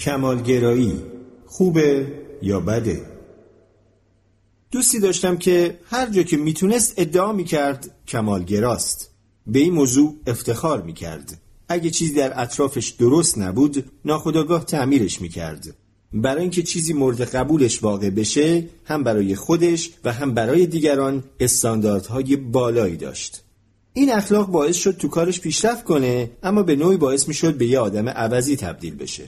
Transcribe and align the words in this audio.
کمالگرایی 0.00 1.02
خوبه 1.46 2.06
یا 2.42 2.60
بده؟ 2.60 3.06
دوستی 4.70 5.00
داشتم 5.00 5.36
که 5.36 5.78
هر 5.84 6.10
جا 6.10 6.22
که 6.22 6.36
می‌تونست 6.36 6.94
ادعا 6.96 7.32
می‌کرد 7.32 7.90
کمالگراست. 8.08 9.10
به 9.46 9.58
این 9.58 9.74
موضوع 9.74 10.16
افتخار 10.26 10.82
می‌کرد. 10.82 11.40
اگه 11.68 11.90
چیزی 11.90 12.14
در 12.14 12.42
اطرافش 12.42 12.88
درست 12.88 13.38
نبود 13.38 13.84
ناخداگاه 14.04 14.64
تعمیرش 14.64 15.20
می‌کرد. 15.20 15.76
برای 16.12 16.42
اینکه 16.42 16.62
چیزی 16.62 16.92
مورد 16.92 17.20
قبولش 17.20 17.82
واقع 17.82 18.10
بشه 18.10 18.68
هم 18.84 19.04
برای 19.04 19.36
خودش 19.36 19.90
و 20.04 20.12
هم 20.12 20.34
برای 20.34 20.66
دیگران 20.66 21.24
استانداردهای 21.40 22.36
بالایی 22.36 22.96
داشت. 22.96 23.42
این 23.92 24.12
اخلاق 24.12 24.48
باعث 24.48 24.76
شد 24.76 24.96
تو 24.96 25.08
کارش 25.08 25.40
پیشرفت 25.40 25.84
کنه 25.84 26.30
اما 26.42 26.62
به 26.62 26.76
نوعی 26.76 26.96
باعث 26.96 27.28
می‌شد 27.28 27.54
به 27.54 27.66
یه 27.66 27.78
آدم 27.78 28.08
عوضی 28.08 28.56
تبدیل 28.56 28.94
بشه. 28.94 29.24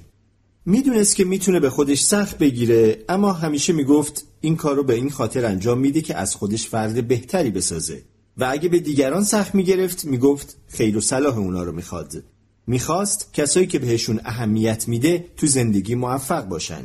می‌دونست 0.66 1.16
که 1.16 1.24
می‌تونه 1.24 1.60
به 1.60 1.70
خودش 1.70 2.02
سخت 2.02 2.38
بگیره 2.38 3.04
اما 3.08 3.32
همیشه 3.32 3.72
می‌گفت 3.72 4.26
این 4.40 4.56
کار 4.56 4.76
رو 4.76 4.84
به 4.84 4.94
این 4.94 5.10
خاطر 5.10 5.44
انجام 5.44 5.78
میده 5.78 6.00
که 6.00 6.16
از 6.16 6.34
خودش 6.34 6.66
فرد 6.66 7.08
بهتری 7.08 7.50
بسازه. 7.50 8.02
و 8.36 8.48
اگه 8.50 8.68
به 8.68 8.78
دیگران 8.78 9.24
سخت 9.24 9.54
می‌گرفت 9.54 10.04
می‌گفت 10.04 10.56
خیر 10.68 10.96
و 10.96 11.00
صلاح 11.00 11.38
اونا 11.38 11.62
رو 11.62 11.72
می‌خواد. 11.72 12.22
می‌خواست 12.66 13.28
کسایی 13.32 13.66
که 13.66 13.78
بهشون 13.78 14.20
اهمیت 14.24 14.88
میده 14.88 15.24
تو 15.36 15.46
زندگی 15.46 15.94
موفق 15.94 16.44
باشن. 16.44 16.84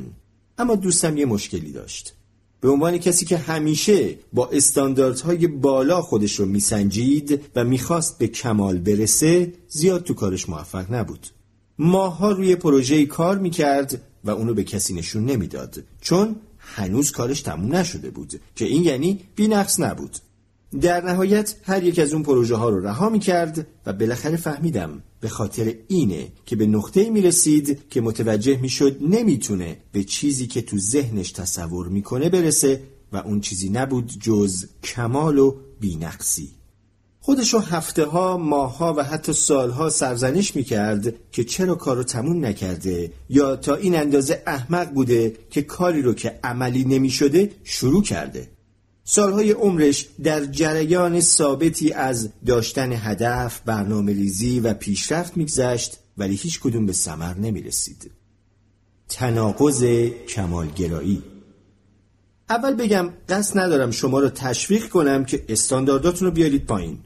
اما 0.57 0.75
دوستم 0.75 1.17
یه 1.17 1.25
مشکلی 1.25 1.71
داشت. 1.71 2.13
به 2.61 2.69
عنوان 2.69 2.97
کسی 2.97 3.25
که 3.25 3.37
همیشه 3.37 4.15
با 4.33 4.47
استانداردهای 4.47 5.47
بالا 5.47 6.01
خودش 6.01 6.39
رو 6.39 6.45
میسنجید 6.45 7.41
و 7.55 7.63
می‌خواست 7.63 8.17
به 8.17 8.27
کمال 8.27 8.77
برسه 8.77 9.53
زیاد 9.67 10.03
تو 10.03 10.13
کارش 10.13 10.49
موفق 10.49 10.93
نبود. 10.93 11.27
ماها 11.79 12.31
روی 12.31 12.55
پروژه 12.55 13.05
کار 13.05 13.37
می‌کرد 13.37 14.01
و 14.23 14.31
اونو 14.31 14.53
به 14.53 14.63
کسی 14.63 14.93
نشون 14.93 15.25
نمی‌داد. 15.25 15.83
چون 16.01 16.35
هنوز 16.57 17.11
کارش 17.11 17.41
تموم 17.41 17.75
نشده 17.75 18.09
بود 18.09 18.39
که 18.55 18.65
این 18.65 18.83
یعنی 18.83 19.19
بینقص 19.35 19.79
نبود. 19.79 20.17
در 20.81 21.05
نهایت 21.05 21.55
هر 21.63 21.83
یک 21.83 21.99
از 21.99 22.13
اون 22.13 22.23
پروژه 22.23 22.55
ها 22.55 22.69
رو 22.69 22.79
رها 22.79 23.09
می 23.09 23.19
کرد 23.19 23.67
و 23.85 23.93
بالاخره 23.93 24.37
فهمیدم 24.37 25.03
به 25.19 25.29
خاطر 25.29 25.73
اینه 25.87 26.27
که 26.45 26.55
به 26.55 26.67
نقطه 26.67 27.09
می 27.09 27.21
رسید 27.21 27.89
که 27.89 28.01
متوجه 28.01 28.57
می 28.61 28.69
شد 28.69 28.97
نمی 29.01 29.37
تونه 29.37 29.77
به 29.91 30.03
چیزی 30.03 30.47
که 30.47 30.61
تو 30.61 30.77
ذهنش 30.77 31.31
تصور 31.31 31.87
می‌کنه 31.87 32.29
برسه 32.29 32.83
و 33.11 33.17
اون 33.17 33.41
چیزی 33.41 33.69
نبود 33.69 34.11
جز 34.21 34.65
کمال 34.83 35.37
و 35.37 35.55
بینقصی. 35.79 36.56
خودشو 37.27 37.59
هفته 37.59 38.05
ها، 38.05 38.37
ماه 38.37 38.77
ها 38.77 38.93
و 38.97 39.03
حتی 39.03 39.33
سالها 39.33 39.89
سرزنش 39.89 40.55
می 40.55 40.63
کرد 40.63 41.13
که 41.31 41.43
چرا 41.43 41.75
کارو 41.75 42.03
تموم 42.03 42.45
نکرده 42.45 43.11
یا 43.29 43.55
تا 43.55 43.75
این 43.75 43.95
اندازه 43.95 44.43
احمق 44.47 44.89
بوده 44.89 45.35
که 45.49 45.61
کاری 45.61 46.01
رو 46.01 46.13
که 46.13 46.39
عملی 46.43 46.83
نمی 46.85 47.09
شده 47.09 47.51
شروع 47.63 48.03
کرده 48.03 48.47
سالهای 49.03 49.51
عمرش 49.51 50.07
در 50.23 50.45
جریان 50.45 51.21
ثابتی 51.21 51.93
از 51.93 52.29
داشتن 52.45 52.91
هدف، 52.93 53.61
برنامه 53.65 54.13
ریزی 54.13 54.59
و 54.59 54.73
پیشرفت 54.73 55.37
میگذشت 55.37 55.97
ولی 56.17 56.35
هیچ 56.35 56.59
کدوم 56.59 56.85
به 56.85 56.93
ثمر 56.93 57.33
نمی 57.33 57.61
رسید. 57.61 58.11
تناقض 59.09 59.83
کمالگرایی 60.27 61.23
اول 62.49 62.73
بگم 62.73 63.09
قصد 63.29 63.59
ندارم 63.59 63.91
شما 63.91 64.19
رو 64.19 64.29
تشویق 64.29 64.89
کنم 64.89 65.25
که 65.25 65.45
استاندارداتون 65.49 66.27
رو 66.27 66.33
بیارید 66.33 66.65
پایین. 66.65 66.99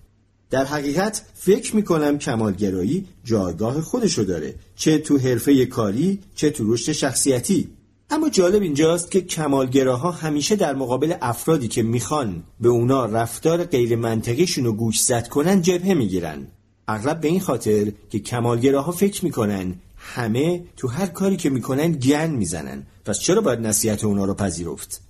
در 0.52 0.66
حقیقت 0.66 1.22
فکر 1.34 1.76
می‌کنم 1.76 2.18
کمالگرایی 2.18 3.08
جایگاه 3.24 3.82
خودشو 3.82 4.24
داره 4.24 4.56
چه 4.76 4.98
تو 4.98 5.18
حرفه 5.18 5.66
کاری 5.66 6.20
چه 6.36 6.50
تو 6.50 6.74
رشد 6.74 6.92
شخصیتی. 6.92 7.68
اما 8.10 8.30
جالب 8.30 8.62
اینجاست 8.62 9.12
که 9.12 9.22
کمالگراها 9.22 10.12
همیشه 10.12 10.56
در 10.56 10.76
مقابل 10.76 11.14
افرادی 11.22 11.68
که 11.68 11.84
می‌خوان 11.84 12.44
به 12.62 12.70
اونا 12.70 13.06
رفتار 13.06 13.64
غیر 13.64 13.96
منطقیشون 13.96 14.66
رو 14.66 14.74
گوش 14.74 15.02
زد 15.02 15.28
کنن 15.28 15.62
جبهه 15.62 15.94
می‌گیرن. 15.94 16.48
اغلب 16.88 17.22
به 17.22 17.28
این 17.28 17.40
خاطر 17.40 17.92
که 18.10 18.20
کمالگراها 18.20 18.92
فکر 18.92 19.26
می‌کنن 19.26 19.76
همه 19.98 20.64
تو 20.78 20.88
هر 20.88 21.08
کاری 21.08 21.38
که 21.38 21.50
می‌کنن 21.50 21.92
گن 21.92 22.30
می‌زنن. 22.30 22.84
پس 23.06 23.20
چرا 23.20 23.42
باید 23.42 23.60
نصیحت 23.60 24.04
اونا 24.04 24.26
رو 24.26 24.34
پذیرفت؟ 24.34 25.02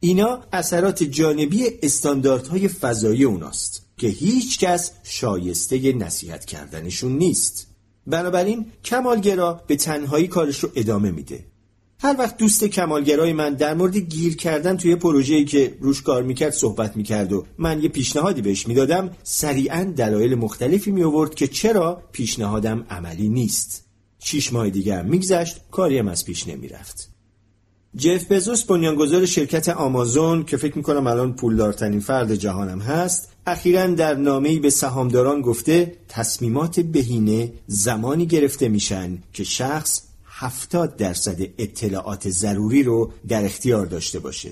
اینا 0.00 0.40
اثرات 0.52 1.02
جانبی 1.02 1.66
استانداردهای 1.82 2.68
فضایی 2.68 3.24
اوناست. 3.24 3.86
که 4.00 4.08
هیچ 4.08 4.58
کس 4.58 4.92
شایسته 5.02 5.92
نصیحت 5.92 6.44
کردنشون 6.44 7.18
نیست. 7.18 7.66
بنابراین 8.06 8.66
کمالگرا 8.84 9.60
به 9.66 9.76
تنهایی 9.76 10.28
کارش 10.28 10.58
رو 10.58 10.70
ادامه 10.74 11.10
میده. 11.10 11.44
هر 11.98 12.16
وقت 12.18 12.36
دوست 12.36 12.64
کمالگرای 12.64 13.32
من 13.32 13.54
در 13.54 13.74
مورد 13.74 13.96
گیر 13.96 14.36
کردن 14.36 14.76
توی 14.76 14.96
پروژه‌ای 14.96 15.44
که 15.44 15.76
روش 15.80 16.02
کار 16.02 16.22
می‌کرد 16.22 16.52
صحبت 16.52 16.96
می‌کرد 16.96 17.32
و 17.32 17.46
من 17.58 17.82
یه 17.82 17.88
پیشنهادی 17.88 18.42
بهش 18.42 18.68
می‌دادم 18.68 19.10
سریعا 19.22 19.92
دلایل 19.96 20.34
مختلفی 20.34 20.90
می 20.90 21.02
آورد 21.02 21.34
که 21.34 21.46
چرا 21.46 22.02
پیشنهادم 22.12 22.86
عملی 22.90 23.28
نیست. 23.28 23.84
شیش 24.18 24.52
ماه 24.52 24.70
دیگه 24.70 24.96
هم 24.96 25.06
میگذشت 25.06 25.60
کاریم 25.70 26.08
از 26.08 26.24
پیش 26.24 26.48
نمی‌رفت. 26.48 27.10
جف 27.96 28.32
بزوس 28.32 28.64
بنیانگذار 28.64 29.26
شرکت 29.26 29.68
آمازون 29.68 30.44
که 30.44 30.56
فکر 30.56 30.76
می‌کنم 30.76 31.06
الان 31.06 31.32
پولدارترین 31.32 32.00
فرد 32.00 32.34
جهانم 32.34 32.80
هست 32.80 33.29
اخیرا 33.46 33.86
در 33.86 34.14
نامه‌ای 34.14 34.58
به 34.58 34.70
سهامداران 34.70 35.40
گفته 35.40 35.96
تصمیمات 36.08 36.80
بهینه 36.80 37.52
زمانی 37.66 38.26
گرفته 38.26 38.68
میشن 38.68 39.18
که 39.32 39.44
شخص 39.44 40.02
70 40.24 40.96
درصد 40.96 41.40
اطلاعات 41.58 42.30
ضروری 42.30 42.82
رو 42.82 43.12
در 43.28 43.44
اختیار 43.44 43.86
داشته 43.86 44.18
باشه. 44.18 44.50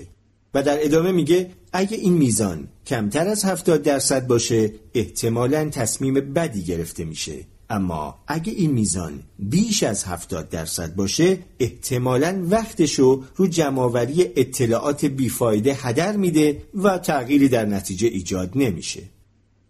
و 0.53 0.63
در 0.63 0.85
ادامه 0.85 1.11
میگه 1.11 1.51
اگه 1.73 1.97
این 1.97 2.13
میزان 2.13 2.67
کمتر 2.85 3.27
از 3.27 3.45
70 3.45 3.81
درصد 3.81 4.27
باشه 4.27 4.73
احتمالا 4.93 5.69
تصمیم 5.69 6.13
بدی 6.13 6.63
گرفته 6.63 7.05
میشه. 7.05 7.45
اما 7.69 8.15
اگه 8.27 8.53
این 8.53 8.71
میزان 8.71 9.23
بیش 9.39 9.83
از 9.83 10.03
70 10.03 10.49
درصد 10.49 10.95
باشه 10.95 11.37
احتمالا 11.59 12.45
وقتشو 12.49 13.23
رو 13.35 13.47
جمعآوری 13.47 14.21
اطلاعات 14.35 15.05
بیفایده 15.05 15.73
هدر 15.73 16.15
میده 16.17 16.61
و 16.75 16.97
تغییری 16.97 17.49
در 17.49 17.65
نتیجه 17.65 18.07
ایجاد 18.07 18.51
نمیشه. 18.55 19.01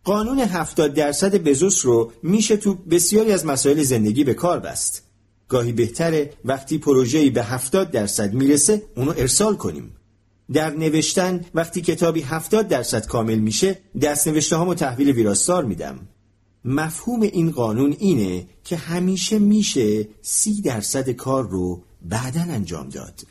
قانون 0.03 0.39
70 0.39 0.93
درصد 0.93 1.35
بزوس 1.35 1.85
رو 1.85 2.11
میشه 2.23 2.57
تو 2.57 2.73
بسیاری 2.73 3.31
از 3.31 3.45
مسائل 3.45 3.83
زندگی 3.83 4.23
به 4.23 4.33
کار 4.33 4.59
بست. 4.59 5.03
گاهی 5.47 5.71
بهتره 5.71 6.33
وقتی 6.45 6.77
پروژه‌ای 6.77 7.29
به 7.29 7.43
70 7.43 7.91
درصد 7.91 8.33
می‌رسه 8.33 8.81
اونو 8.95 9.13
ارسال 9.17 9.55
کنیم. 9.55 9.95
در 10.53 10.69
نوشتن 10.69 11.45
وقتی 11.53 11.81
کتابی 11.81 12.21
70 12.21 12.67
درصد 12.67 13.07
کامل 13.07 13.39
میشه 13.39 13.77
دست 14.01 14.27
نوشته 14.27 14.55
هامو 14.55 14.73
تحویل 14.73 15.11
ویراستار 15.11 15.65
میدم. 15.65 15.99
مفهوم 16.65 17.21
این 17.21 17.51
قانون 17.51 17.95
اینه 17.99 18.47
که 18.63 18.75
همیشه 18.77 19.39
میشه 19.39 20.07
سی 20.21 20.61
درصد 20.61 21.09
کار 21.09 21.49
رو 21.49 21.83
بعدا 22.01 22.41
انجام 22.41 22.89
داد. 22.89 23.21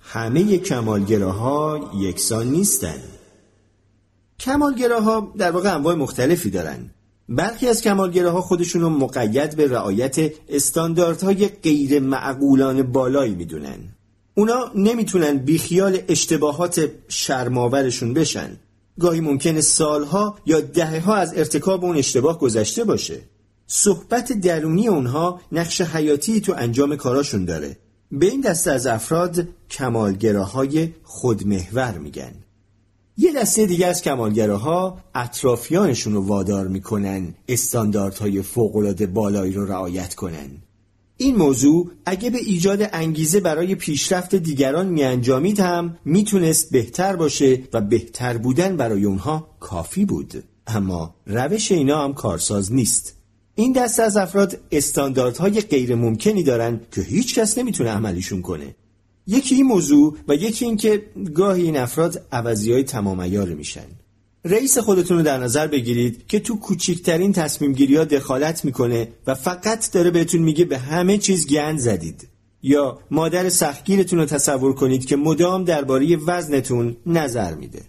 همه 0.00 0.58
کمالگراها 0.58 1.90
یکسان 1.98 2.46
نیستن. 2.50 3.02
کمالگراها 4.40 5.32
در 5.38 5.50
واقع 5.50 5.74
انواع 5.74 5.94
مختلفی 5.94 6.50
دارن. 6.50 6.90
برخی 7.28 7.68
از 7.68 7.82
کمالگراها 7.82 8.40
خودشون 8.40 8.82
رو 8.82 8.90
مقید 8.90 9.56
به 9.56 9.68
رعایت 9.68 10.32
استانداردهای 10.48 11.48
غیر 11.48 12.00
معقولان 12.00 12.82
بالایی 12.82 13.34
می‌دونن. 13.34 13.78
اونا 14.34 14.70
نمی‌تونن 14.74 15.36
بیخیال 15.38 15.98
اشتباهات 16.08 16.90
شرماورشون 17.08 18.14
بشن. 18.14 18.56
گاهی 19.02 19.20
ممکنه 19.20 19.60
سالها 19.60 20.38
یا 20.46 20.60
دهه 20.60 21.00
ها 21.00 21.14
از 21.14 21.34
ارتکاب 21.36 21.84
اون 21.84 21.96
اشتباه 21.96 22.38
گذشته 22.38 22.84
باشه. 22.84 23.20
صحبت 23.66 24.32
درونی 24.32 24.88
اونها 24.88 25.40
نقش 25.52 25.80
حیاتی 25.80 26.40
تو 26.40 26.54
انجام 26.56 26.96
کاراشون 26.96 27.44
داره. 27.44 27.76
به 28.12 28.26
این 28.26 28.40
دسته 28.40 28.70
از 28.70 28.86
افراد 28.86 29.48
کمالگراهای 29.70 30.92
خودمحور 31.02 31.98
میگن. 31.98 32.32
یه 33.16 33.32
دسته 33.32 33.66
دیگه 33.66 33.86
از 33.86 34.02
کمالگراها 34.02 34.98
اطرافیانشون 35.14 36.12
رو 36.12 36.26
وادار 36.26 36.68
می‌کنن 36.68 37.34
استانداردهای 37.48 38.42
فوقالعاده 38.42 39.06
بالایی 39.06 39.52
رو 39.52 39.66
رعایت 39.66 40.14
کنن. 40.14 40.50
این 41.22 41.36
موضوع 41.36 41.90
اگه 42.06 42.30
به 42.30 42.38
ایجاد 42.38 42.88
انگیزه 42.92 43.40
برای 43.40 43.74
پیشرفت 43.74 44.34
دیگران 44.34 44.86
میانجامید 44.88 45.60
هم 45.60 45.96
می‌تونست 46.04 46.70
بهتر 46.70 47.16
باشه 47.16 47.62
و 47.72 47.80
بهتر 47.80 48.38
بودن 48.38 48.76
برای 48.76 49.04
اونها 49.04 49.48
کافی 49.60 50.04
بود. 50.04 50.44
اما 50.66 51.14
روش 51.26 51.72
اینا 51.72 52.04
هم 52.04 52.14
کارساز 52.14 52.72
نیست. 52.72 53.16
این 53.54 53.72
دسته 53.72 54.02
از 54.02 54.16
افراد 54.16 54.60
استانداردهای 54.72 55.60
غیر 55.60 55.94
ممکنی 55.94 56.42
دارن 56.42 56.80
که 56.92 57.00
هیچ 57.00 57.38
کس 57.38 57.58
نمی‌تونه 57.58 57.90
عملیشون 57.90 58.42
کنه. 58.42 58.74
یکی 59.26 59.54
این 59.54 59.66
موضوع 59.66 60.16
و 60.28 60.34
یکی 60.34 60.64
این 60.64 60.76
که 60.76 61.06
گاهی 61.34 61.62
این 61.62 61.76
افراد 61.76 62.26
عوضی 62.32 62.72
های 62.72 62.84
تمام 62.84 63.28
میشن. 63.54 63.86
رئیس 64.44 64.78
خودتون 64.78 65.16
رو 65.16 65.22
در 65.22 65.38
نظر 65.38 65.66
بگیرید 65.66 66.26
که 66.26 66.40
تو 66.40 66.56
کوچیکترین 66.56 67.32
تصمیم 67.32 67.72
گیری 67.72 67.96
ها 67.96 68.04
دخالت 68.04 68.64
می‌کنه 68.64 69.08
و 69.26 69.34
فقط 69.34 69.90
داره 69.92 70.10
بهتون 70.10 70.42
میگه 70.42 70.64
به 70.64 70.78
همه 70.78 71.18
چیز 71.18 71.46
گند 71.46 71.78
زدید. 71.78 72.28
یا 72.62 72.98
مادر 73.10 73.48
سختگیرتون 73.48 74.18
رو 74.18 74.24
تصور 74.26 74.74
کنید 74.74 75.04
که 75.04 75.16
مدام 75.16 75.64
درباره 75.64 76.16
وزنتون 76.16 76.96
نظر 77.06 77.54
میده. 77.54 77.82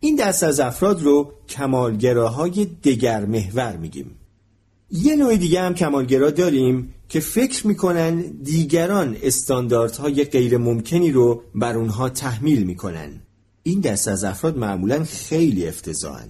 این 0.00 0.16
دست 0.16 0.42
از 0.42 0.60
افراد 0.60 1.02
رو 1.02 1.32
کمالگراهای 1.48 2.64
دگر 2.84 3.24
محور 3.24 3.76
میگیم. 3.76 4.10
یه 4.90 5.16
نوع 5.16 5.36
دیگه 5.36 5.60
هم 5.60 5.74
کمالگرا 5.74 6.30
داریم 6.30 6.94
که 7.08 7.20
فکر 7.20 7.66
می‌کنن 7.66 8.20
دیگران 8.20 9.16
استانداردهای 9.22 10.24
غیر 10.24 10.58
ممکنی 10.58 11.12
رو 11.12 11.42
بر 11.54 11.76
اونها 11.76 12.08
تحمیل 12.08 12.62
می‌کنن. 12.62 13.22
این 13.66 13.80
دست 13.80 14.08
از 14.08 14.24
افراد 14.24 14.58
معمولا 14.58 15.04
خیلی 15.04 15.68
افتضاحن. 15.68 16.28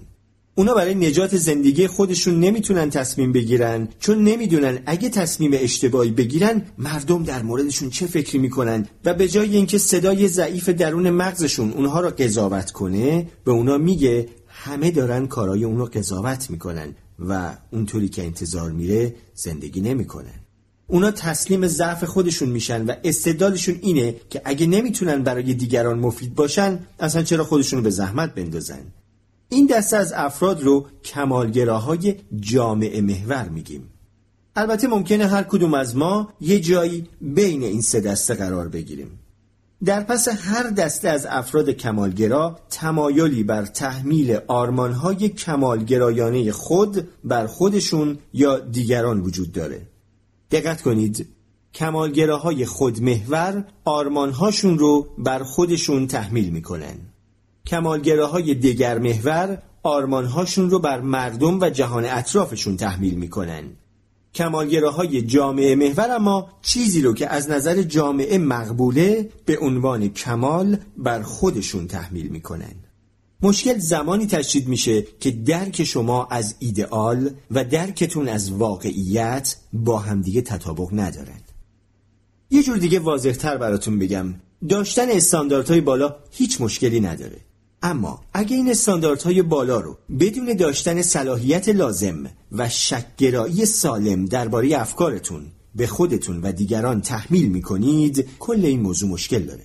اونا 0.55 0.75
برای 0.75 0.95
نجات 0.95 1.37
زندگی 1.37 1.87
خودشون 1.87 2.41
نمی‌تونن 2.41 2.91
تصمیم 2.91 3.33
بگیرن 3.33 3.89
چون 3.99 4.25
نمی‌دونن 4.25 4.79
اگه 4.87 5.09
تصمیم 5.09 5.51
اشتباهی 5.55 6.11
بگیرن 6.11 6.63
مردم 6.79 7.23
در 7.23 7.43
موردشون 7.43 7.91
چه 7.91 8.07
فکری 8.07 8.39
می‌کنن 8.39 8.87
و 9.05 9.15
به 9.15 9.29
جای 9.29 9.57
اینکه 9.57 9.79
صدای 9.79 10.29
ضعیف 10.29 10.69
درون 10.69 11.11
مغزشون 11.11 11.73
اونها 11.73 12.01
را 12.01 12.11
قضاوت 12.11 12.71
کنه 12.71 13.29
به 13.45 13.53
اونا 13.53 13.79
میگه 13.79 14.29
همه 14.47 14.91
دارن 14.91 15.27
کارای 15.27 15.65
اون 15.65 15.79
رو 15.79 15.85
قضاوت 15.85 16.51
می‌کنن 16.51 16.95
و 17.19 17.57
اونطوری 17.73 18.09
که 18.09 18.25
انتظار 18.25 18.73
میره 18.73 19.15
زندگی 19.35 19.81
نمی‌کنن. 19.81 20.46
اونا 20.89 21.11
تسلیم 21.11 21.67
ضعف 21.67 22.05
خودشون 22.05 22.49
میشن 22.49 22.87
و 22.87 22.95
استدلالشون 23.05 23.79
اینه 23.83 24.15
که 24.31 24.43
اگه 24.45 24.67
نمی‌تونن 24.67 25.23
برای 25.23 25.55
دیگران 25.55 25.99
مفید 25.99 26.35
باشن 26.35 26.79
اصلا 27.01 27.23
چرا 27.23 27.45
خودشون 27.45 27.83
به 27.83 27.91
زحمت 27.91 28.35
بندازن؟ 28.35 28.83
این 29.49 29.67
دسته 29.67 29.97
از 29.97 30.13
افراد 30.13 30.63
رو 30.63 30.87
کمالگراهای 31.05 32.15
جامعه 32.41 33.01
محور 33.01 33.49
میگیم. 33.49 33.91
البته 34.57 34.89
ممکنه 34.89 35.27
هر 35.27 35.43
کدوم 35.43 35.75
از 35.75 35.97
ما 35.97 36.33
یه 36.41 36.61
جایی 36.61 37.09
بین 37.21 37.63
این 37.63 37.81
سه 37.81 38.01
دسته 38.01 38.35
قرار 38.35 38.69
بگیریم. 38.69 39.19
در 39.85 40.01
پس 40.01 40.29
هر 40.29 40.71
دسته 40.71 41.09
از 41.09 41.27
افراد 41.27 41.71
کمالگرا 41.71 42.59
تمایلی 42.71 43.43
بر 43.43 43.65
تحمیل 43.65 44.39
آرمانهای 44.47 45.29
کمالگرایانه 45.29 46.53
خود 46.53 47.09
بر 47.25 47.47
خودشون 47.47 48.19
یا 48.33 48.59
دیگران 48.59 49.21
وجود 49.21 49.53
داره. 49.53 49.87
دقت 50.51 50.83
کنید. 50.83 51.29
کمالگراهای 51.75 52.67
خودمحور 52.67 53.65
آرمانهاشون 53.85 54.79
رو 54.79 55.07
بر 55.19 55.43
خودشون 55.43 56.07
تحمیل 56.07 56.51
می‌کنن. 56.51 56.95
کمالگراهای 57.67 58.55
دگر 58.55 58.99
محور 58.99 59.63
آرمانهاشون 59.83 60.71
رو 60.71 60.79
بر 60.79 61.01
مردم 61.01 61.61
و 61.61 61.71
جهان 61.71 62.05
اطرافشون 62.05 62.77
تحمیل 62.77 63.15
می‌کنن. 63.15 63.65
کمالگراهای 64.35 65.23
جامعه 65.23 65.75
محور 65.75 66.11
اما 66.11 66.49
چیزی 66.63 67.03
رو 67.03 67.15
که 67.15 67.29
از 67.29 67.51
نظر 67.51 67.83
جامعه 67.83 68.39
مقبوله 68.39 69.31
به 69.45 69.59
عنوان 69.59 70.09
کمال 70.09 70.77
بر 70.97 71.23
خودشون 71.23 71.87
تحمیل 71.87 72.29
می‌کنن. 72.29 72.75
مشکل 73.43 73.79
زمانی 73.79 74.27
تشدید 74.27 74.69
میشه 74.69 75.03
که 75.21 75.31
درک 75.31 75.85
شما 75.85 76.29
از 76.31 76.55
ایدئال 76.59 77.31
و 77.51 77.65
درکتون 77.65 78.29
از 78.29 78.53
واقعیت 78.53 79.57
با 79.73 79.99
همدیگه 79.99 80.43
تطابق 80.43 80.89
ندارن 80.93 81.41
یه 82.51 82.63
جور 82.63 82.77
دیگه 82.77 82.99
واضحتر 82.99 83.57
براتون 83.57 83.99
بگم. 83.99 84.35
داشتن 84.69 85.11
استانداردهای 85.11 85.81
بالا 85.81 86.17
هیچ 86.31 86.61
مشکلی 86.61 87.01
نداره. 87.01 87.41
اما 87.83 88.21
اگه 88.35 88.57
این 88.57 88.71
استانداردهای 88.71 89.43
بالا 89.43 89.81
رو 89.81 89.99
بدون 90.21 90.55
داشتن 90.55 91.03
صلاحیت 91.03 91.69
لازم 91.69 92.31
و 92.53 92.69
شکگرایی 92.69 93.67
سالم 93.67 94.25
درباره 94.25 94.81
افکارتون 94.81 95.47
به 95.75 95.87
خودتون 95.87 96.41
و 96.41 96.53
دیگران 96.53 97.01
تحمیل 97.01 97.49
می‌کنید 97.49 98.29
کل 98.39 98.65
این 98.65 98.81
موضوع 98.81 99.11
مشکل 99.11 99.43
داره. 99.43 99.65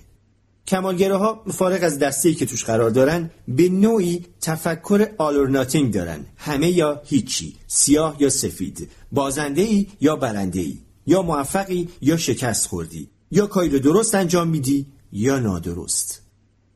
کمالگراها 0.72 1.44
فارغ 1.48 1.84
از 1.84 2.00
دسته 2.00 2.34
که 2.34 2.46
توش 2.46 2.64
قرار 2.64 2.90
دارن 2.90 3.32
به 3.48 3.70
نوعی 3.70 4.26
تفکر 4.42 5.08
آلورناتینگ 5.18 5.94
دارن. 5.94 6.26
همه 6.38 6.70
یا 6.72 7.02
هیچی 7.06 7.56
سیاه 7.68 8.16
یا 8.20 8.30
سفید 8.30 8.90
بازنده 9.12 9.62
ای 9.62 9.88
یا 10.02 10.16
برنده 10.16 10.60
ای 10.60 10.78
یا 11.08 11.22
موفقی 11.22 11.90
یا 12.02 12.18
شکست 12.18 12.68
خوردی 12.68 13.10
یا 13.32 13.48
کاری 13.48 13.70
رو 13.70 13.80
درست 13.80 14.16
انجام 14.16 14.48
میدی 14.48 14.86
یا 15.12 15.40
نادرست. 15.40 16.22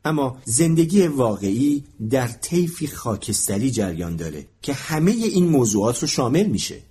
اما 0.05 0.37
زندگی 0.45 1.07
واقعی 1.07 1.83
در 2.09 2.27
طیفی 2.27 2.87
خاکستری 2.87 3.71
جریان 3.71 4.15
داره 4.15 4.47
که 4.61 4.73
همه 4.73 5.11
این 5.11 5.47
موضوعات 5.47 5.99
رو 5.99 6.07
شامل 6.07 6.45
میشه. 6.45 6.81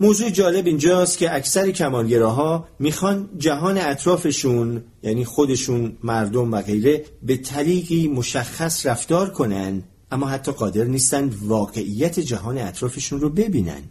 موضوع 0.00 0.30
جالب 0.30 0.66
اینجاست 0.66 1.18
که 1.18 1.34
اکثر 1.34 1.70
کمالگراها 1.70 2.68
می‌خوان 2.78 3.30
جهان 3.38 3.78
اطرافشون 3.78 4.84
یعنی 5.02 5.24
خودشون 5.24 5.96
مردم 6.02 6.52
و 6.52 6.62
غیره 6.62 7.04
به 7.22 7.36
طریقی 7.36 8.08
مشخص 8.08 8.86
رفتار 8.86 9.30
کنن 9.30 9.82
اما 10.10 10.26
حتی 10.26 10.52
قادر 10.52 10.84
نیستن 10.84 11.30
واقعیت 11.42 12.20
جهان 12.20 12.58
اطرافشون 12.58 13.20
رو 13.20 13.28
ببینن. 13.30 13.82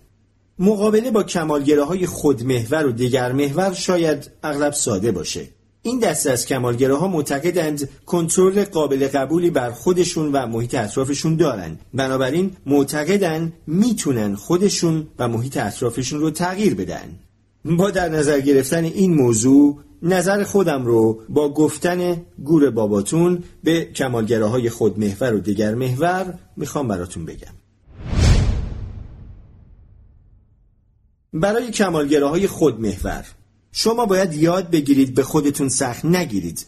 مقابله 0.60 1.12
با 1.12 1.24
کمالگراهای 1.24 2.06
خودمحور 2.06 2.86
و 2.86 2.92
دگرمحور 2.92 3.74
شاید 3.74 4.32
اغلب 4.44 4.74
ساده 4.74 5.12
باشه. 5.12 5.50
این 5.82 6.00
دسته 6.00 6.32
از 6.32 6.46
کمالگراها 6.46 7.08
معتقدند 7.08 7.90
کنترل 8.06 8.64
قابل 8.64 9.08
قبولی 9.08 9.50
بر 9.50 9.72
خودشون 9.72 10.32
و 10.32 10.48
محیط 10.48 10.76
اطرافشون 10.76 11.36
دارن 11.36 11.78
بنابراین 11.94 12.52
معتقدند 12.66 13.54
می‌تونن 13.68 14.36
خودشون 14.36 15.08
و 15.20 15.28
محیط 15.28 15.58
اطرافشون 15.58 16.20
رو 16.20 16.32
تغییر 16.32 16.76
بدن. 16.76 17.20
با 17.66 17.92
در 17.92 18.10
نظر 18.10 18.40
گرفتن 18.40 18.84
این 18.84 19.16
موضوع 19.16 19.80
نظر 20.02 20.44
خودم 20.44 20.86
رو 20.86 21.22
با 21.30 21.54
گفتن 21.54 22.22
گور 22.44 22.70
باباتون 22.70 23.44
به 23.64 23.86
کمالگراهای 23.86 24.70
خودمحور 24.70 25.34
و 25.34 25.40
دیگر 25.40 25.76
محور 25.76 26.40
می‌خوام 26.58 26.88
براتون 26.88 27.26
بگم. 27.26 27.54
برای 31.34 31.72
کمالگراهای 31.72 32.48
خودمحور 32.48 33.26
شما 33.72 34.06
باید 34.06 34.34
یاد 34.34 34.72
بگیرید 34.72 35.16
به 35.16 35.24
خودتون 35.24 35.70
سخت 35.70 36.06
نگیرید. 36.06 36.66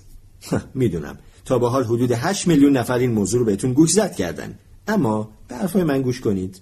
می‌دونم. 0.74 1.18
تا 1.46 1.60
به 1.60 1.70
حال 1.70 1.84
حدود 1.84 2.12
8 2.12 2.48
میلیون 2.48 2.78
نفر 2.78 2.98
این 2.98 3.12
موضوع 3.12 3.40
رو 3.40 3.46
بهتون 3.46 3.74
گوش 3.74 3.92
زد 3.92 4.16
کردن. 4.16 4.60
اما 4.88 5.30
به 5.74 5.84
من 5.84 6.02
گوش 6.02 6.22
کنید. 6.22 6.62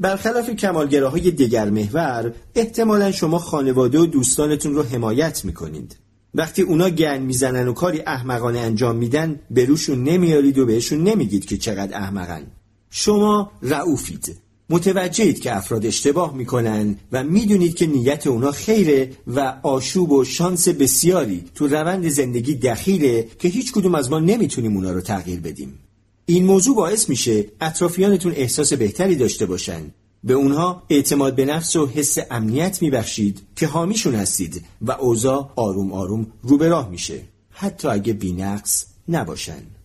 برخلاف 0.00 0.50
کمالگراهای 0.50 1.30
دگر 1.30 1.70
محور 1.70 2.32
احتمالا 2.54 3.12
شما 3.12 3.38
خانواده 3.38 3.98
و 3.98 4.06
دوستانتون 4.06 4.74
رو 4.74 4.82
حمایت 4.82 5.44
می‌کنید. 5.44 5.96
وقتی 6.34 6.62
اونا 6.62 6.90
گن 6.90 7.18
می‌زنن 7.18 7.68
و 7.68 7.72
کاری 7.72 8.00
احمقانه 8.00 8.58
انجام 8.58 8.96
میدن 8.96 9.40
به 9.50 9.64
روشون 9.64 10.04
نمیارید 10.04 10.58
و 10.58 10.66
بهشون 10.66 11.02
نمیگید 11.02 11.44
که 11.44 11.56
چقدر 11.56 11.96
احمقن. 11.96 12.46
شما 12.90 13.52
رعوفید. 13.62 14.36
متوجهید 14.70 15.40
که 15.40 15.56
افراد 15.56 15.86
اشتباه 15.86 16.34
می‌کنن 16.34 16.96
و 17.12 17.24
می‌دونید 17.24 17.74
که 17.74 17.86
نیت 17.86 18.26
اونا 18.26 18.52
خیره 18.52 19.12
و 19.26 19.54
آشوب 19.62 20.12
و 20.12 20.24
شانس 20.24 20.68
بسیاری 20.68 21.44
تو 21.54 21.66
روند 21.66 22.08
زندگی 22.08 22.54
دخیله 22.54 23.28
که 23.38 23.48
هیچ 23.48 23.72
کدوم 23.72 23.94
از 23.94 24.10
ما 24.10 24.18
نمی‌تونیم 24.18 24.76
اونا 24.76 24.92
رو 24.92 25.00
تغییر 25.00 25.40
بدیم. 25.40 25.78
این 26.26 26.44
موضوع 26.44 26.76
باعث 26.76 27.08
میشه 27.08 27.44
اطرافیانتون 27.60 28.32
احساس 28.32 28.72
بهتری 28.72 29.16
داشته 29.16 29.46
باشن. 29.46 29.82
به 30.24 30.34
اونها 30.34 30.82
اعتماد 30.90 31.34
به 31.34 31.44
نفس 31.44 31.76
و 31.76 31.86
حس 31.86 32.18
امنیت 32.30 32.82
میبخشید 32.82 33.42
که 33.56 33.66
حامیشون 33.66 34.14
هستید 34.14 34.64
و 34.82 34.92
اوضاع 34.92 35.52
آروم 35.56 35.92
آروم 35.92 36.26
رو 36.42 36.58
به 36.58 36.68
راه 36.68 36.88
میشه. 36.88 37.20
حتی 37.50 37.88
اگه 37.88 38.12
بینقص 38.12 38.84
نباشن. 39.08 39.77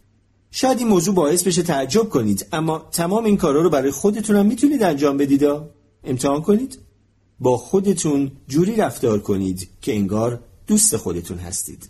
شاید 0.55 0.79
این 0.79 0.88
موضوع 0.88 1.15
باعث 1.15 1.43
بشه 1.43 1.63
تعجب 1.63 2.10
کنید 2.10 2.45
اما 2.51 2.89
تمام 2.91 3.25
این 3.25 3.38
کارا 3.38 3.62
رو 3.62 3.69
برای 3.69 3.91
خودتون 3.91 4.36
هم 4.36 4.45
می‌تونید 4.45 4.83
انجام 4.83 5.17
بدید. 5.17 5.48
امتحان 6.03 6.41
کنید. 6.41 6.79
با 7.39 7.57
خودتون 7.57 8.31
جوری 8.48 8.75
رفتار 8.75 9.19
کنید 9.19 9.69
که 9.81 9.95
انگار 9.95 10.39
دوست 10.67 10.98
خودتون 10.98 11.38
هستید. 11.38 11.89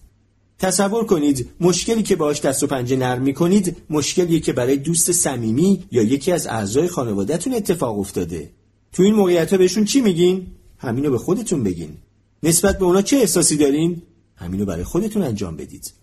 تصور 0.59 1.05
کنید 1.05 1.49
مشکلی 1.59 2.03
که 2.03 2.15
باش 2.15 2.41
دست 2.41 2.63
و 2.63 2.67
پنجه 2.67 2.95
نرم 2.95 3.21
می‌کنید 3.21 3.77
مشکلیه 3.89 4.39
که 4.39 4.53
برای 4.53 4.77
دوست 4.77 5.11
صمیمی 5.11 5.83
یا 5.91 6.03
یکی 6.03 6.31
از 6.31 6.47
اعضای 6.47 6.87
خانوادهتون 6.87 7.53
اتفاق 7.53 7.99
افتاده. 7.99 8.51
تو 8.93 9.03
این 9.03 9.15
موقعیت 9.15 9.51
ها 9.51 9.57
بهشون 9.57 9.85
چی 9.85 10.01
میگین؟ 10.01 10.47
همینو 10.77 11.11
به 11.11 11.17
خودتون 11.17 11.63
بگین. 11.63 11.97
نسبت 12.43 12.79
به 12.79 12.85
اونا 12.85 13.01
چه 13.01 13.17
احساسی 13.17 13.57
دارین؟ 13.57 14.01
همینو 14.35 14.65
برای 14.65 14.83
خودتون 14.83 15.23
انجام 15.23 15.57
بدید. 15.57 16.02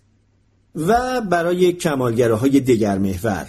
و 0.75 1.21
برای 1.21 1.73
کمالگراهای 1.73 2.59
دگر 2.59 2.97
محور. 2.97 3.47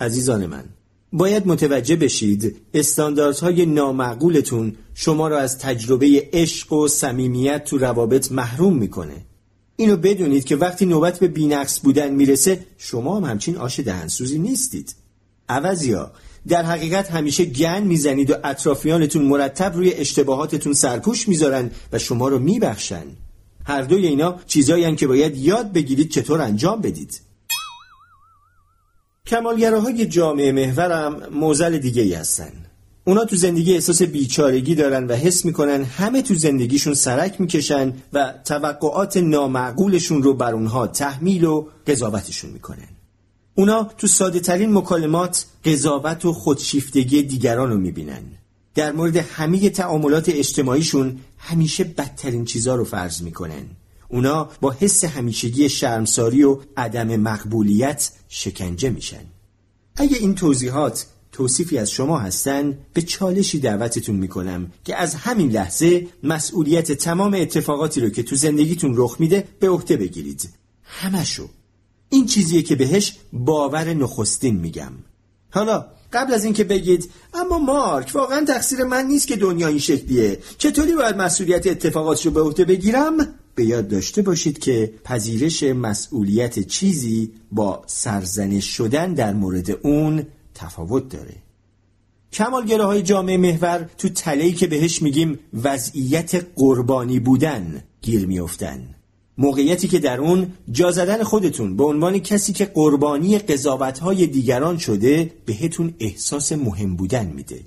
عزیزان 0.00 0.46
من 0.46 0.64
باید 1.12 1.46
متوجه 1.46 1.96
بشید 1.96 2.56
استانداردهای 2.74 3.66
نامعقولتون 3.66 4.74
شما 4.94 5.28
را 5.28 5.38
از 5.38 5.58
تجربه 5.58 6.28
عشق 6.32 6.72
و 6.72 6.88
صمیمیت 6.88 7.64
تو 7.64 7.78
روابط 7.78 8.32
محروم 8.32 8.76
می‌کنه. 8.76 9.16
اینو 9.76 9.96
بدونید 9.96 10.44
که 10.44 10.56
وقتی 10.56 10.86
نوبت 10.86 11.18
به 11.18 11.28
بینقص 11.28 11.80
بودن 11.80 12.14
می‌رسه 12.14 12.66
شما 12.78 13.16
هم 13.16 13.24
همچین 13.24 13.56
آش 13.56 13.80
دهنسوزی 13.80 14.38
نیستید. 14.38 14.94
عوضیا 15.48 16.10
در 16.48 16.62
حقیقت 16.62 17.10
همیشه 17.10 17.44
گن 17.44 17.82
می‌زنید 17.82 18.30
و 18.30 18.34
اطرافیانتون 18.44 19.22
مرتب 19.22 19.72
روی 19.74 19.92
اشتباهاتتون 19.92 20.72
سرپوش 20.72 21.28
می‌ذارن 21.28 21.70
و 21.92 21.98
شما 21.98 22.28
رو 22.28 22.38
میبخشن. 22.38 23.04
هر 23.64 23.82
دوی 23.82 24.06
اینا 24.06 24.40
چیزایی 24.46 24.96
که 24.96 25.06
باید 25.06 25.36
یاد 25.36 25.72
بگیرید 25.72 26.10
چطور 26.10 26.40
انجام 26.40 26.80
بدید. 26.80 27.20
کمالگراهای 29.26 30.06
جامعه 30.06 30.52
محورم 30.52 31.22
موزل 31.30 31.78
دیگه 31.78 32.02
ای 32.02 32.14
هستن. 32.14 32.52
اونا 33.04 33.24
تو 33.24 33.36
زندگی 33.36 33.74
احساس 33.74 34.02
بیچارگی 34.02 34.74
دارن 34.74 35.06
و 35.06 35.12
حس 35.12 35.44
می‌کنن 35.44 35.84
همه 35.84 36.22
تو 36.22 36.34
زندگیشون 36.34 36.94
سرک 36.94 37.40
می‌کشن 37.40 37.92
و 38.12 38.34
توقعات 38.44 39.16
نامعقولشون 39.16 40.22
رو 40.22 40.34
بر 40.34 40.54
اونها 40.54 40.86
تحمیل 40.86 41.44
و 41.44 41.68
قضاوتشون 41.86 42.50
می‌کنن. 42.50 42.88
اونا 43.54 43.84
تو 43.98 44.06
ساده 44.06 44.40
ترین 44.40 44.72
مکالمات 44.72 45.46
قضاوت 45.64 46.24
و 46.24 46.32
خودشیفتگی 46.32 47.22
دیگران 47.22 47.70
رو 47.70 47.78
می‌بینن. 47.78 48.22
در 48.74 48.92
مورد 48.92 49.16
همه 49.16 49.70
تعاملات 49.70 50.28
اجتماعیشون 50.28 51.20
همیشه 51.38 51.84
بدترین 51.84 52.44
چیزا 52.44 52.74
رو 52.74 52.84
فرض 52.84 53.22
می‌کنن. 53.22 53.64
اونا 54.08 54.48
با 54.60 54.70
حس 54.70 55.04
همیشگی 55.04 55.68
شرمساری 55.68 56.42
و 56.42 56.58
عدم 56.76 57.16
مقبولیت 57.16 58.10
شکنجه 58.28 58.90
میشن. 58.90 59.24
اگه 59.96 60.16
این 60.16 60.34
توضیحات 60.34 61.06
توصیفی 61.32 61.78
از 61.78 61.90
شما 61.90 62.18
هستن 62.18 62.78
به 62.92 63.02
چالشی 63.02 63.58
دعوتتون 63.58 64.16
می‌کنم 64.16 64.72
که 64.84 64.96
از 64.96 65.14
همین 65.14 65.50
لحظه 65.50 66.08
مسئولیت 66.22 66.92
تمام 66.92 67.34
اتفاقاتی 67.34 68.00
رو 68.00 68.08
که 68.08 68.22
تو 68.22 68.36
زندگیتون 68.36 68.92
رخ 68.96 69.16
میده 69.18 69.48
به 69.60 69.68
عهده 69.68 69.96
بگیرید. 69.96 70.48
همشو. 70.82 71.48
این 72.08 72.26
چیزیه 72.26 72.62
که 72.62 72.76
بهش 72.76 73.16
باور 73.32 73.94
نخستین 73.94 74.56
میگم. 74.56 74.92
حالا 75.50 75.86
قبل 76.12 76.34
از 76.34 76.44
اینکه 76.44 76.64
بگید 76.64 77.10
اما 77.34 77.58
مارک 77.58 78.10
واقعا 78.14 78.44
تقصیر 78.44 78.84
من 78.84 79.06
نیست 79.06 79.26
که 79.26 79.36
دنیا 79.36 79.68
این 79.68 79.78
شکلیه. 79.78 80.38
چطوری 80.58 80.92
باید 80.94 81.16
مسئولیت 81.16 81.66
اتفاقات 81.66 82.26
رو 82.26 82.32
به 82.32 82.40
عهده 82.40 82.64
بگیرم؟ 82.64 83.34
به 83.54 83.64
یاد 83.64 83.88
داشته 83.88 84.22
باشید 84.22 84.58
که 84.58 84.94
پذیرش 85.04 85.62
مسئولیت 85.62 86.58
چیزی 86.58 87.32
با 87.52 87.82
سرزنش 87.86 88.64
شدن 88.64 89.14
در 89.14 89.32
مورد 89.32 89.70
اون 89.70 90.26
تفاوت 90.54 91.08
داره. 91.08 91.36
کمالگره 92.32 92.84
های 92.84 93.02
جامعه 93.02 93.36
محور 93.36 93.90
تو 93.98 94.08
تلهی 94.08 94.52
که 94.52 94.66
بهش 94.66 95.02
میگیم 95.02 95.38
وضعیت 95.54 96.46
قربانی 96.56 97.20
بودن 97.20 97.82
گیر 98.02 98.26
میافتن. 98.26 98.94
موقعیتی 99.40 99.88
که 99.88 99.98
در 99.98 100.20
اون 100.20 100.52
جا 100.70 100.90
زدن 100.90 101.22
خودتون 101.22 101.76
به 101.76 101.84
عنوان 101.84 102.18
کسی 102.18 102.52
که 102.52 102.64
قربانی 102.64 103.38
قضاوت‌های 103.38 104.26
دیگران 104.26 104.78
شده 104.78 105.32
بهتون 105.46 105.94
احساس 106.00 106.52
مهم 106.52 106.96
بودن 106.96 107.26
میده. 107.26 107.60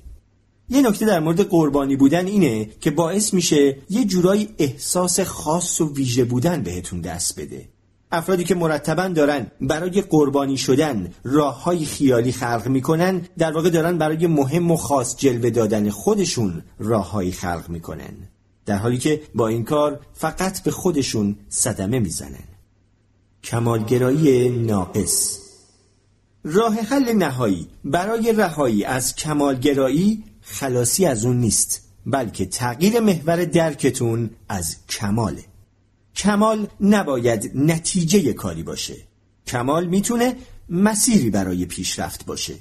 یه 0.70 0.82
نکته 0.82 1.06
در 1.06 1.20
مورد 1.20 1.42
قربانی 1.42 1.96
بودن 1.96 2.28
اینه 2.28 2.70
که 2.82 2.92
باعث 2.92 3.34
میشه 3.34 3.78
یه 3.90 4.06
جورایی 4.06 4.50
احساس 4.58 5.20
خاص 5.20 5.82
و 5.82 5.94
ویژه 5.94 6.24
بودن 6.24 6.64
بهتون 6.64 7.02
دست 7.02 7.40
بده. 7.40 7.70
افرادی 8.12 8.44
که 8.44 8.56
مرتبا 8.56 9.08
دارن 9.08 9.48
برای 9.62 10.02
قربانی 10.02 10.58
شدن 10.58 11.12
راه 11.24 11.64
های 11.64 11.86
خیالی 11.86 12.32
خلق 12.32 12.68
می‌کنن 12.68 13.22
در 13.38 13.52
واقع 13.52 13.70
دارن 13.70 13.98
برای 13.98 14.28
مهم 14.28 14.72
و 14.72 14.76
خاص 14.76 15.16
جلوه 15.18 15.50
دادن 15.50 15.90
خودشون 15.90 16.64
راههایی 16.80 17.32
خلق 17.32 17.70
می‌کنن. 17.70 18.33
در 18.66 18.78
حالی 18.78 18.98
که 18.98 19.22
با 19.36 19.48
این 19.48 19.64
کار 19.64 20.00
فقط 20.14 20.64
به 20.64 20.72
خودشون 20.72 21.36
صدمه 21.50 22.00
می‌زنن. 22.00 22.48
کمالگرایی 23.44 24.50
ناقص. 24.50 25.40
راه 26.44 26.76
حل 26.76 27.14
نهایی 27.14 27.68
برای 27.86 28.34
رهایی 28.34 28.84
از 28.84 29.16
کمالگرایی 29.16 30.24
خلاصی 30.42 31.06
از 31.06 31.26
اون 31.26 31.38
نیست 31.38 31.82
بلکه 32.06 32.46
تغییر 32.46 33.00
محور 33.00 33.46
درکتون 33.46 34.30
از 34.50 34.76
کماله. 34.90 35.44
کمال 36.16 36.68
نباید 36.82 37.52
نتیجه 37.56 38.34
کاری 38.34 38.64
باشه. 38.64 38.96
کمال 39.48 39.88
می‌تونه 39.88 40.36
مسیری 40.70 41.30
برای 41.30 41.66
پیشرفت 41.66 42.26
باشه. 42.26 42.56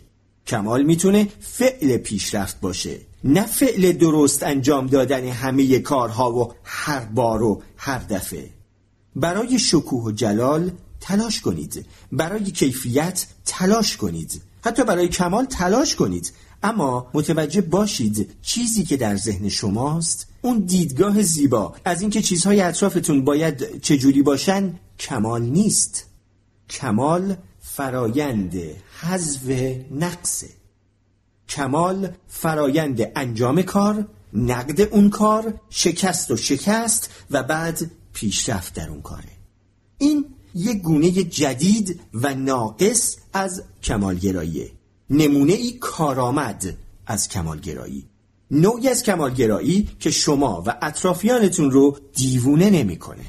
کمال 0.46 0.82
می‌تونه 0.82 1.28
فعل 1.40 1.96
پیشرفت 1.96 2.60
باشه. 2.60 3.00
نه 3.24 3.46
فعل 3.46 3.92
درست 3.92 4.42
انجام 4.42 4.86
دادن 4.86 5.24
همه 5.24 5.78
کارها 5.78 6.32
و 6.32 6.52
هر 6.64 7.04
بار 7.04 7.42
و 7.42 7.62
هر 7.76 7.98
دفعه. 7.98 8.50
برای 9.16 9.58
شکوه 9.58 10.04
و 10.04 10.10
جلال 10.10 10.70
تلاش 11.00 11.40
کنید. 11.40 11.86
برای 12.12 12.50
کیفیت 12.50 13.26
تلاش 13.44 13.96
کنید. 13.96 14.42
حتی 14.64 14.84
برای 14.84 15.08
کمال 15.08 15.44
تلاش 15.44 15.96
کنید. 15.96 16.32
اما 16.62 17.10
متوجه 17.14 17.60
باشید 17.60 18.36
چیزی 18.42 18.84
که 18.84 18.96
در 18.96 19.16
ذهن 19.16 19.48
شماست 19.48 20.26
اون 20.42 20.58
دیدگاه 20.58 21.22
زیبا. 21.22 21.74
از 21.84 22.00
اینکه 22.00 22.22
چیزهای 22.22 22.60
اطرافتون 22.60 23.24
باید 23.24 23.80
چجوری 23.80 24.22
باشن 24.22 24.74
کمال 24.98 25.42
نیست. 25.42 26.06
کمال 26.70 27.36
فرایند 27.60 28.54
حذف 29.00 29.50
نقصه. 29.90 30.61
کمال 31.56 32.08
فرایند 32.28 33.12
انجام 33.16 33.62
کار 33.62 34.08
نقد 34.32 34.80
اون 34.80 35.10
کار 35.10 35.54
شکست 35.70 36.30
و 36.30 36.36
شکست 36.36 37.10
و 37.30 37.42
بعد 37.42 37.90
پیشرفت 38.12 38.74
در 38.74 38.90
اون 38.90 39.02
کاره. 39.02 39.32
این 39.98 40.24
یک 40.54 40.82
گونه 40.82 41.10
جدید 41.10 42.00
و 42.14 42.34
ناقص 42.34 43.16
از 43.32 43.62
کمالگراییه. 43.82 44.70
نمونه 45.10 45.52
ای 45.52 45.72
کارآمد 45.72 46.76
از 47.06 47.28
کمالگرایی. 47.28 48.06
نوعی 48.50 48.88
از 48.88 49.02
کمالگرایی 49.02 49.88
که 50.00 50.10
شما 50.10 50.62
و 50.66 50.78
اطرافیانتون 50.82 51.70
رو 51.70 51.96
دیوونه 52.14 52.70
نمی‌کنه. 52.70 53.24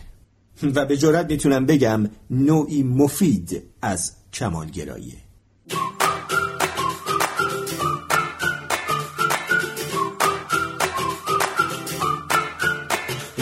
و 0.64 0.86
به 0.86 0.98
جرات 0.98 1.32
می‌تونم 1.32 1.66
بگم 1.66 2.10
نوعی 2.30 2.84
مفید 2.84 3.64
از 3.82 4.12
کمالگرایی 4.34 5.23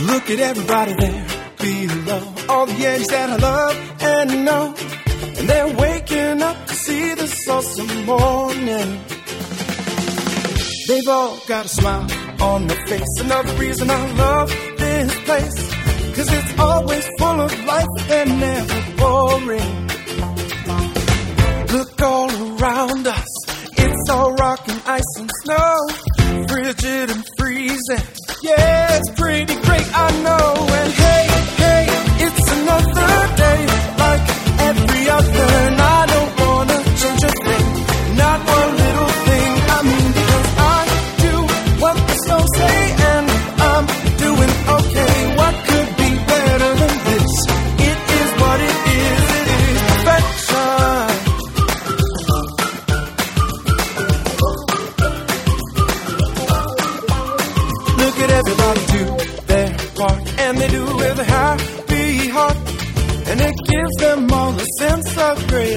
Look 0.02 0.30
at 0.30 0.40
everybody 0.40 0.94
there 0.94 1.28
below 1.60 2.34
All 2.50 2.66
the 2.66 2.86
edges 2.86 3.08
that 3.08 3.30
I 3.30 3.36
love 3.38 3.76
and 4.02 4.46
know 4.46 4.74
And 5.38 5.50
they're 5.50 5.76
waking 5.76 6.42
up 6.42 6.66
to 6.68 6.74
see 6.74 7.14
this 7.14 7.48
awesome 7.48 8.06
morning 8.06 9.00
They've 10.88 11.08
all 11.08 11.38
got 11.48 11.66
a 11.66 11.70
smile 11.70 12.08
on 12.42 12.68
their 12.68 12.86
face. 12.86 13.20
Another 13.22 13.54
reason 13.54 13.90
I 13.90 14.12
love 14.14 14.50
this 14.78 15.16
place. 15.22 15.74
Cause 16.16 16.34
it's 16.34 16.60
always 16.60 17.08
full 17.18 17.40
of 17.40 17.66
life 17.66 18.12
and 18.12 18.40
never 18.40 18.98
boring. 18.98 19.88
Look 21.72 22.02
all 22.02 22.30
around 22.30 23.08
us. 23.08 23.28
It's 23.78 24.10
all 24.10 24.34
rock 24.34 24.68
and 24.68 24.82
ice 24.86 25.16
and 25.18 25.30
snow. 25.44 25.88
Frigid 26.50 27.12
and 27.12 27.24
freezing. 27.38 28.21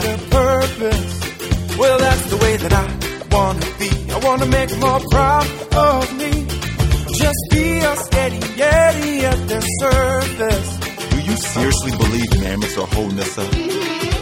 Greater 0.00 0.18
purpose. 0.30 1.78
Well, 1.78 1.98
that's 1.98 2.30
the 2.30 2.36
way 2.36 2.56
that 2.56 2.72
I 2.72 2.84
wanna 3.30 3.66
be. 3.78 3.90
I 4.12 4.18
wanna 4.18 4.46
make 4.46 4.68
them 4.70 4.84
all 4.84 5.00
proud 5.10 5.46
of 5.74 6.16
me. 6.16 6.46
Just 7.18 7.40
be 7.50 7.78
a 7.78 7.96
steady 7.96 8.40
Yeti 8.58 9.22
at 9.22 9.48
their 9.48 9.62
service. 9.80 10.70
Do 11.10 11.20
you 11.20 11.36
seriously 11.36 11.92
believe 11.92 12.40
mammoths 12.40 12.76
are 12.78 12.86
holding 12.86 13.18
us 13.18 13.38
up? 13.38 13.54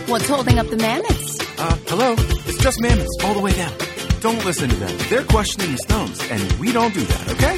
What's 0.08 0.28
holding 0.28 0.58
up 0.58 0.66
the 0.68 0.76
mammoths? 0.76 1.38
Uh, 1.58 1.76
hello? 1.88 2.14
It's 2.46 2.58
just 2.58 2.80
mammoths 2.80 3.16
all 3.24 3.34
the 3.34 3.40
way 3.40 3.52
down. 3.52 3.72
Don't 4.20 4.44
listen 4.44 4.68
to 4.68 4.76
them. 4.76 4.96
They're 5.08 5.24
questioning 5.24 5.72
the 5.72 5.78
stones, 5.78 6.20
and 6.30 6.52
we 6.60 6.72
don't 6.72 6.94
do 6.94 7.00
that, 7.00 7.24
okay? 7.34 7.56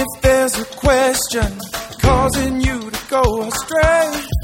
If 0.00 0.22
there's 0.22 0.58
a 0.58 0.64
question 0.64 1.58
causing 2.00 2.60
you 2.60 2.90
to 2.90 3.00
go 3.08 3.22
astray, 3.42 4.10
just 4.12 4.35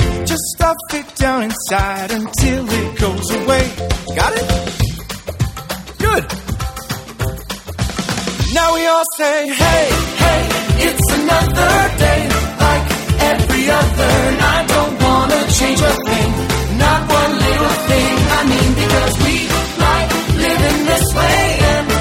stuff 0.50 0.76
it 0.92 1.14
down 1.16 1.42
inside 1.44 2.11
until 2.11 2.64
it 2.68 2.99
goes 2.99 3.30
away. 3.40 3.64
Got 4.16 4.32
it? 4.40 4.46
Good. 5.99 6.25
Now 8.54 8.75
we 8.75 8.87
all 8.87 9.04
say, 9.16 9.49
hey, 9.49 9.84
hey, 10.25 10.42
it's 10.88 11.08
another 11.20 11.72
day 12.06 12.20
like 12.66 12.87
every 13.30 13.64
other, 13.70 14.12
and 14.28 14.40
I 14.56 14.58
don't 14.75 14.94
wanna 15.02 15.40
change 15.58 15.80
a 15.80 15.94
thing, 16.08 16.30
not 16.78 17.00
one 17.20 17.32
little 17.46 17.76
thing. 17.90 18.14
I 18.38 18.40
mean, 18.52 18.70
because 18.82 19.14
we 19.25 19.37
like 19.87 20.11
living 20.46 20.87
this 20.87 21.14
way. 21.14 21.91